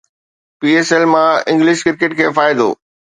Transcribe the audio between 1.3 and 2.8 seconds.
English cricket کي فائدو